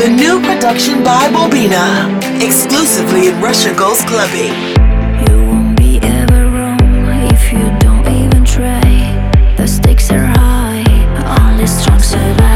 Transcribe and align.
The 0.00 0.08
new 0.08 0.40
production 0.40 1.04
by 1.04 1.28
Bobina, 1.28 2.16
exclusively 2.42 3.28
in 3.28 3.38
Russia 3.38 3.74
Goes 3.74 4.00
Clubbing. 4.00 4.54
You 5.28 5.46
won't 5.46 5.76
be 5.76 6.00
ever 6.02 6.48
wrong 6.48 6.80
if 7.30 7.52
you 7.52 7.70
don't 7.78 8.08
even 8.08 8.42
try. 8.42 8.80
The 9.58 9.68
stakes 9.68 10.10
are 10.10 10.24
high, 10.24 10.84
only 11.44 11.66
strong 11.66 11.98
survive. 11.98 12.49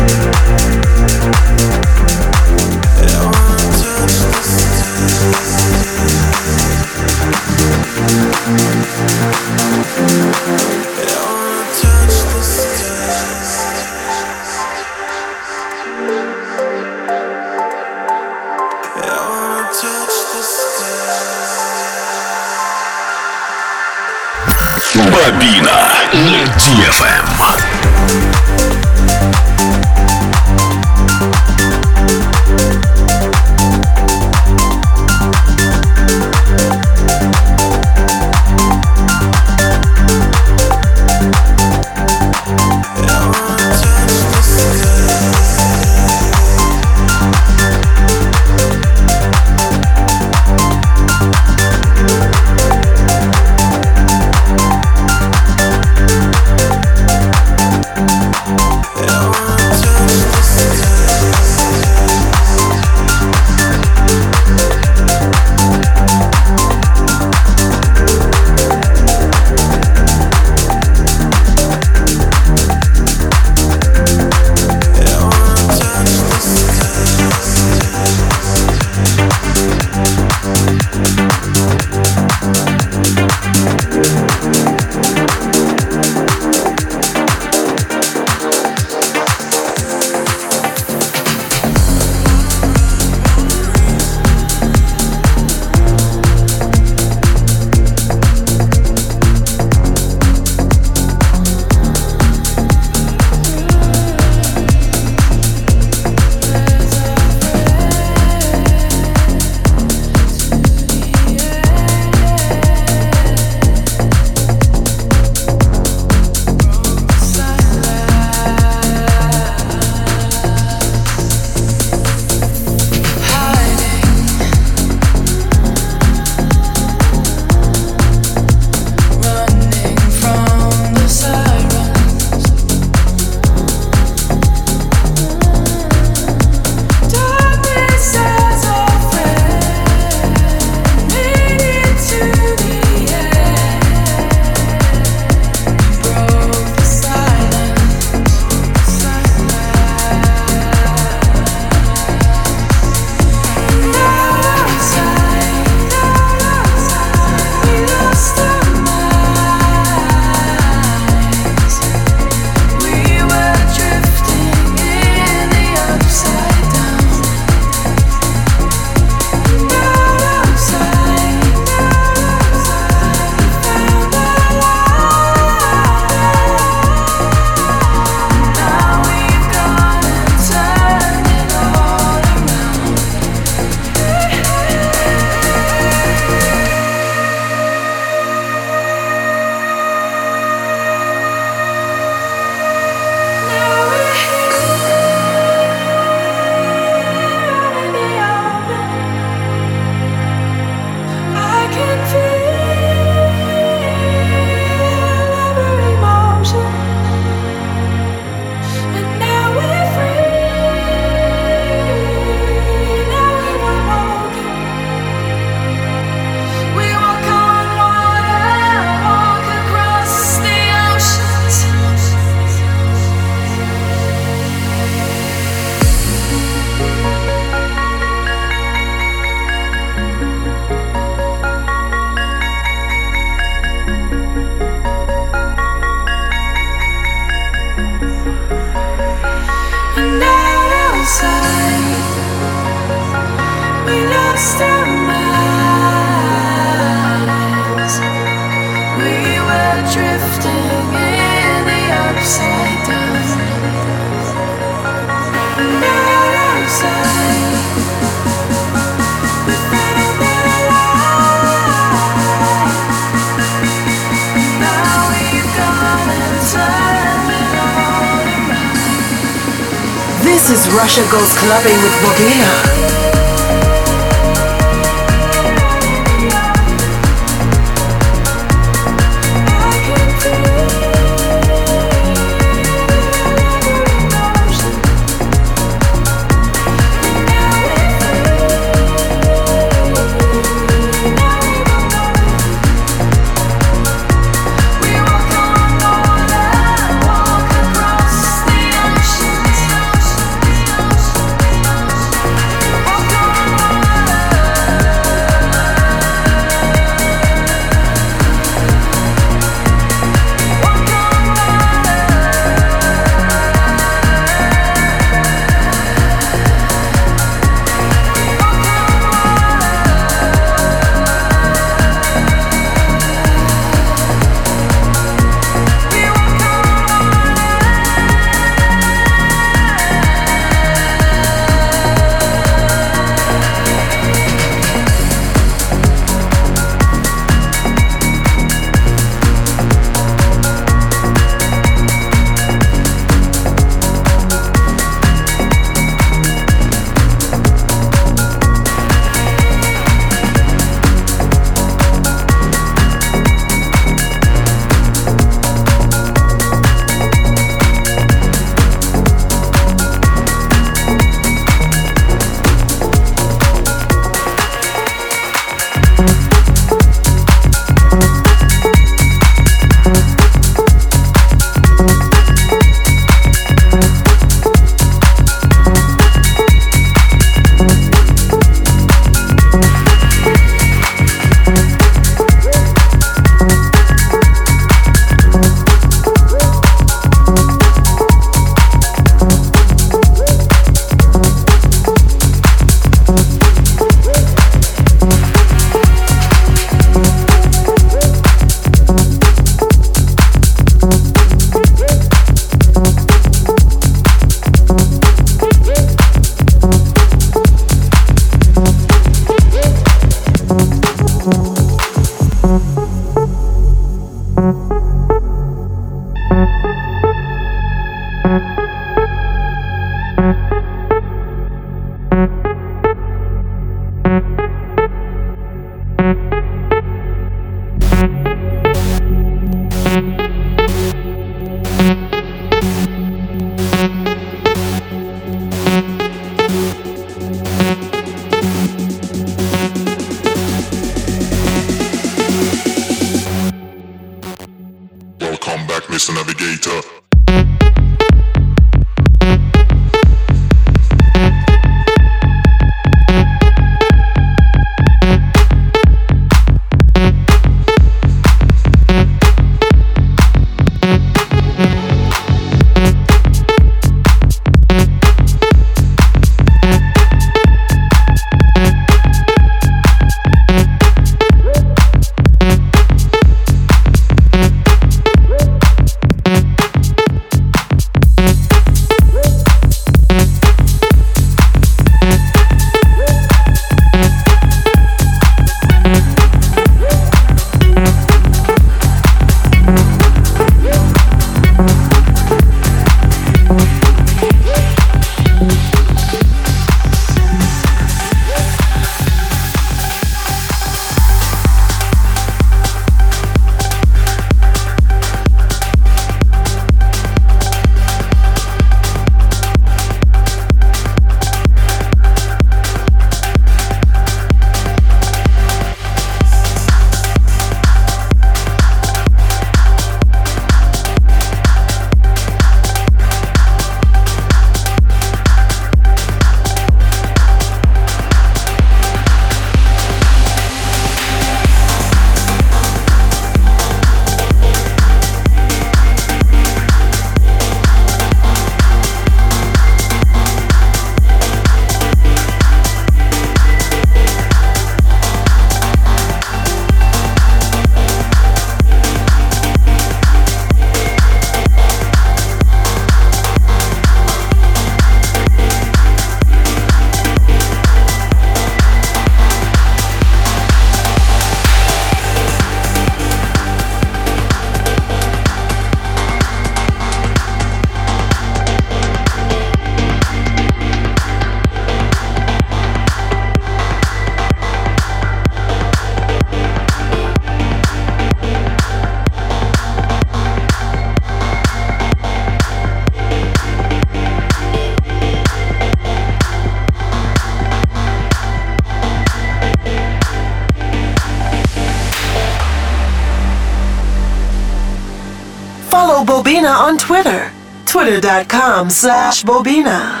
Twitter.com 597.91 598.69
slash 598.69 599.21
Bobina. 599.25 600.00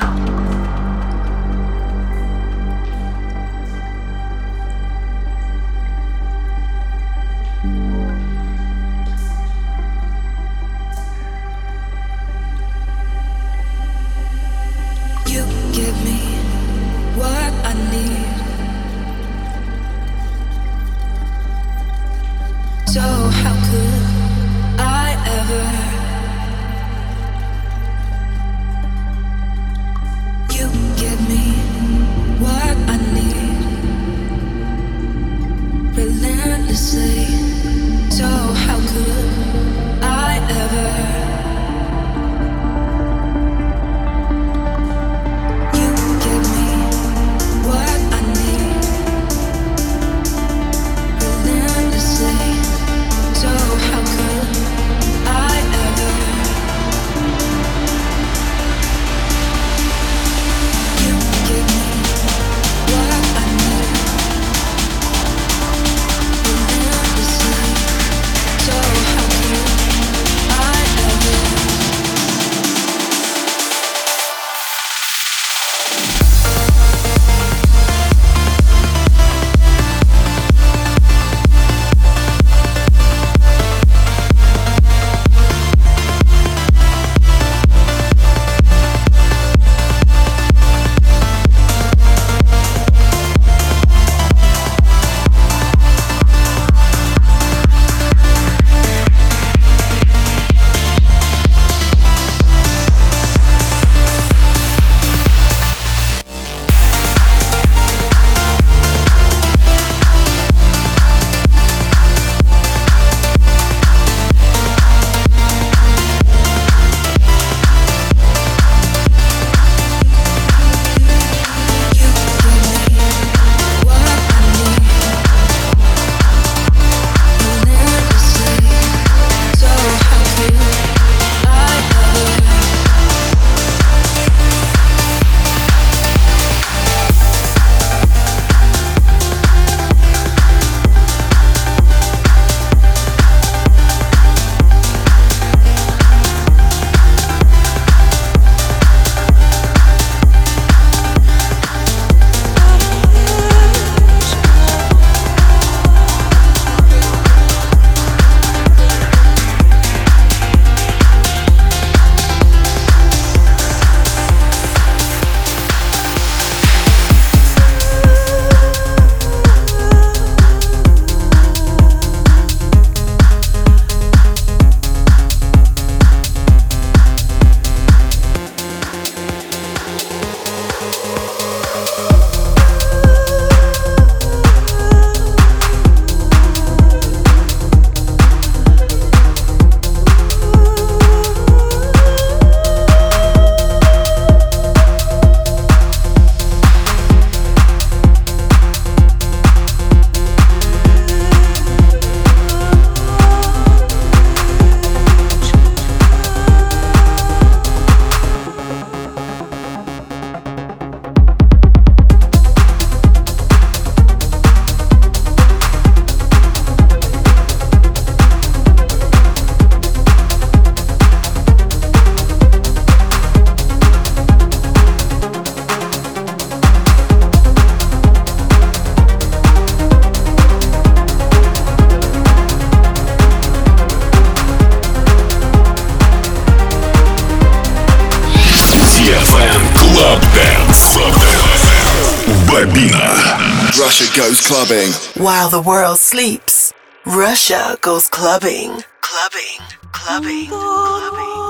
clubbing. 244.71 245.23
While 245.23 245.49
the 245.49 245.61
world 245.61 245.97
sleeps, 245.97 246.73
Russia 247.05 247.77
goes 247.81 248.07
clubbing. 248.07 248.83
Clubbing, 249.01 249.59
clubbing, 249.91 250.47
clubbing. 250.47 251.40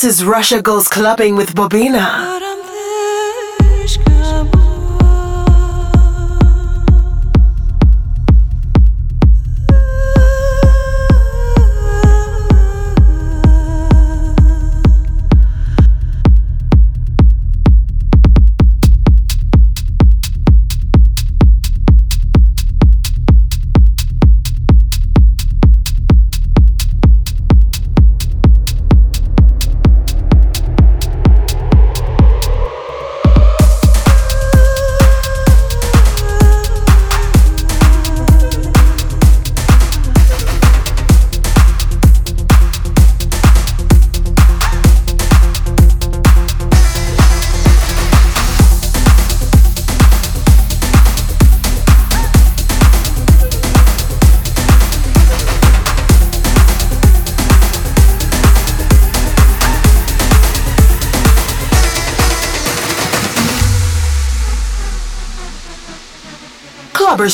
This 0.00 0.20
is 0.20 0.24
Russia 0.24 0.62
Goes 0.62 0.88
Clubbing 0.88 1.36
with 1.36 1.54
Bobina. 1.54 2.29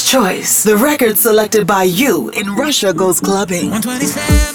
Choice, 0.05 0.63
the 0.63 0.77
record 0.77 1.17
selected 1.17 1.67
by 1.67 1.85
you 1.85 2.29
in 2.31 2.55
Russia 2.55 2.93
Goes 2.93 3.21
Clubbing. 3.21 3.71
127. 3.71 4.46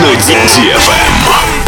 那 0.00 0.16
DJ 0.16 0.74
FM. 0.76 1.63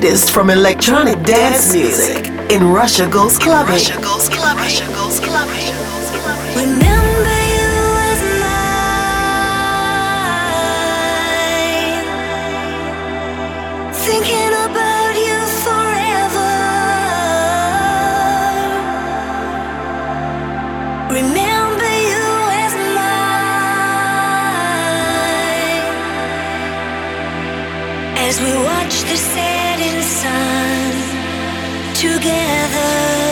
Latest 0.00 0.30
from 0.30 0.48
electronic 0.48 1.20
dance 1.24 1.74
music 1.74 2.28
in 2.52 2.62
Russia 2.62 3.08
Goes 3.10 3.36
Clubbing. 3.36 3.72
Russia 3.72 4.00
Goes 4.00 4.28
Clubbing. 4.28 4.62
Russia 4.62 4.86
Goes 4.94 5.18
Clubbing. 5.18 5.74
Remember 6.54 7.38
you 7.56 7.72
as 8.10 8.20
mine. 8.42 8.74
Thinking 14.06 14.52
about 14.66 15.14
you 15.26 15.38
forever. 15.64 16.52
Remember 21.18 21.90
you 22.12 22.26
as 22.64 22.72
mine. 22.98 23.16
As 28.26 28.34
we 28.40 28.52
watch 28.64 28.96
the 29.10 29.16
setting 29.16 29.67
sun 30.08 30.92
together. 31.94 33.27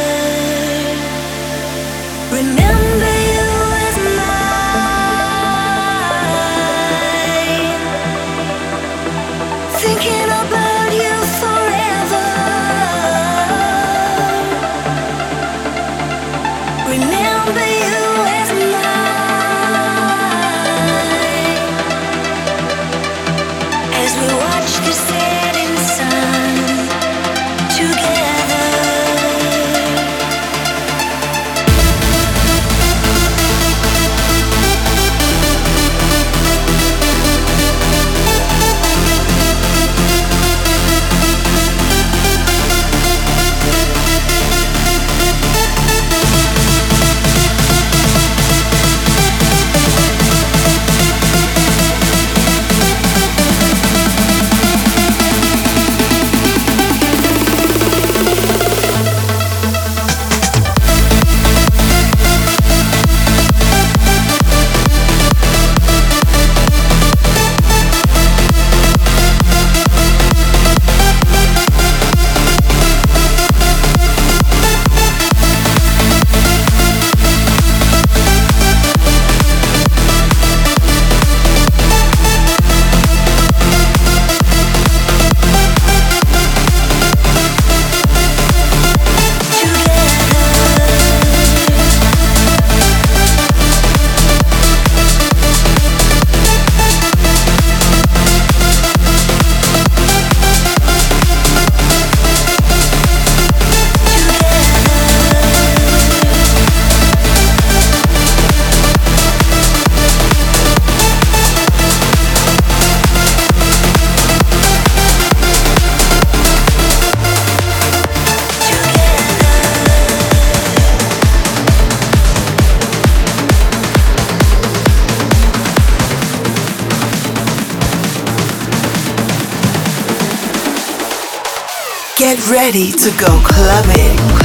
Ready 132.66 132.90
to 132.90 133.12
go 133.16 133.40
clubbing. 133.44 134.35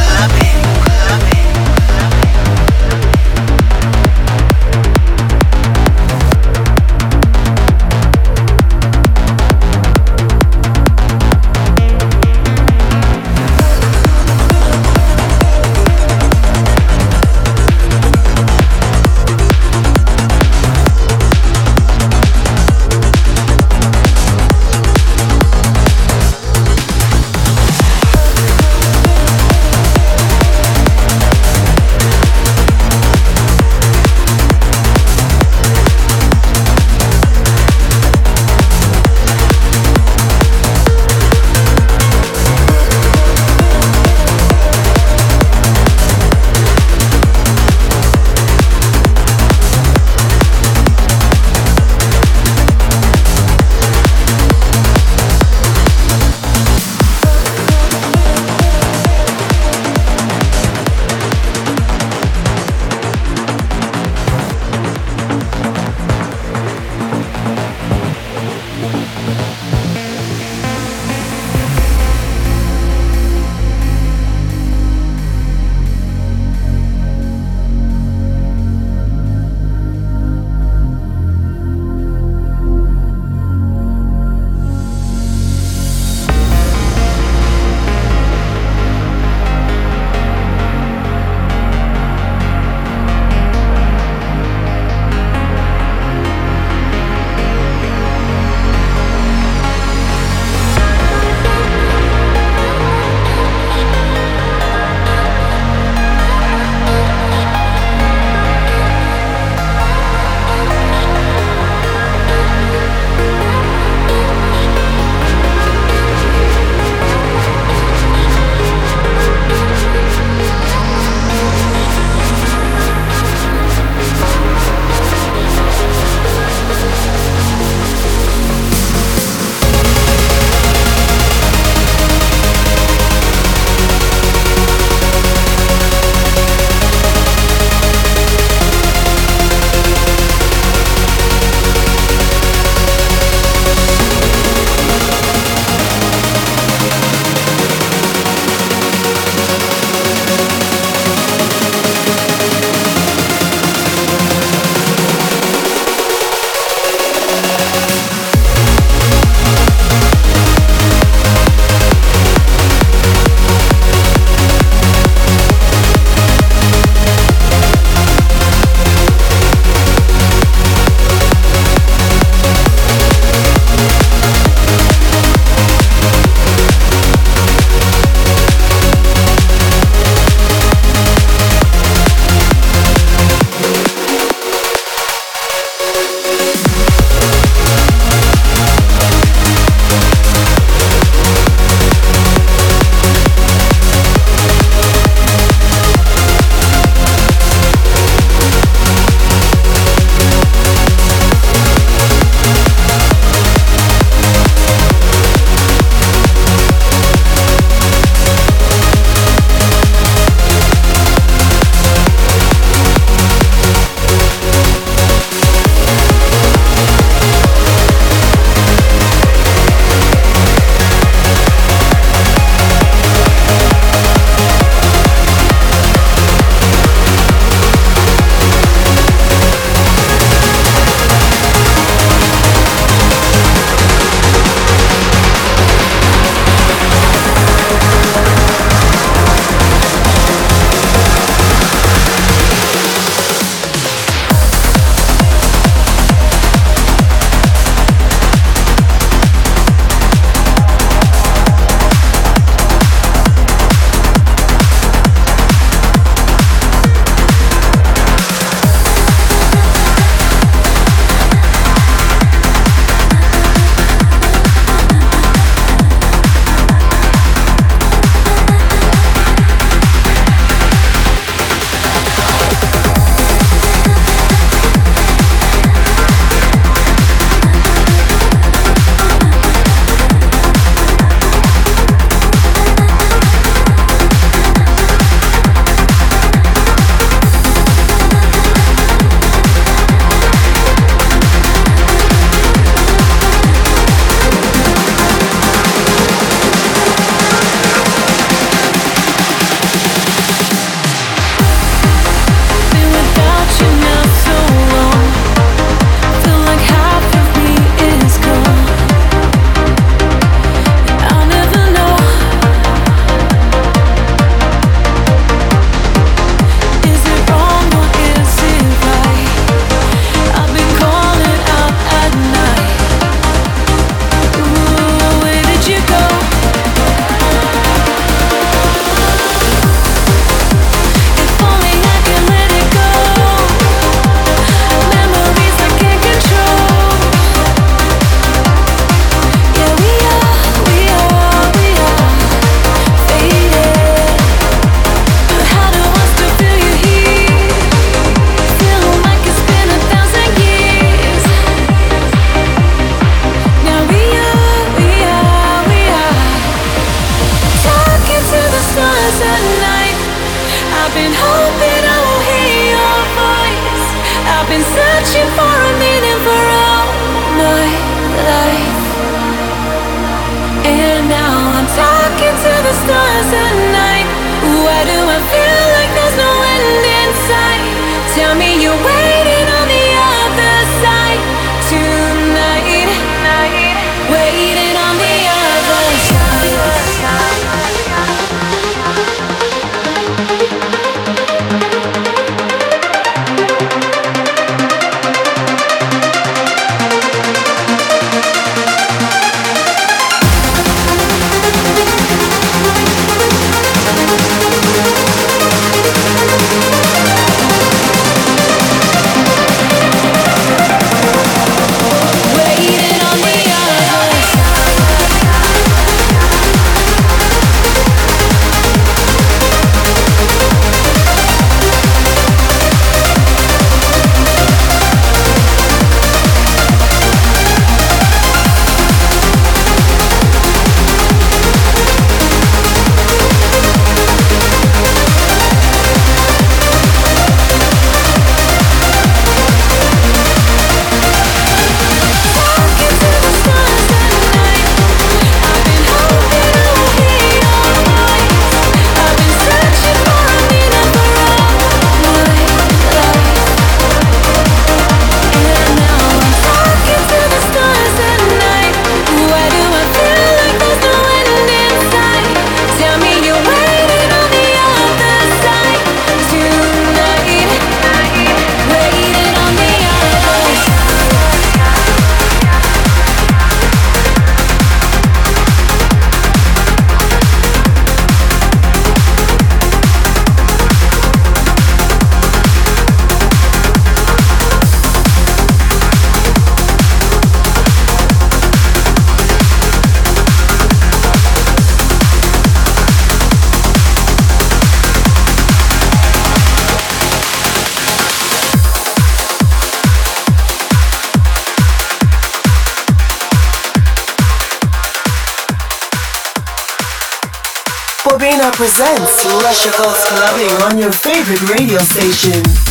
Presents 509.51 509.79
Russia 509.79 510.07
Clubbing 510.07 510.61
on 510.63 510.77
your 510.77 510.91
favorite 510.91 511.41
radio 511.49 511.79
station. 511.79 512.70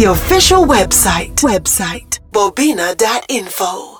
The 0.00 0.06
official 0.10 0.64
website, 0.64 1.34
website, 1.42 2.20
bobina.info. 2.32 3.99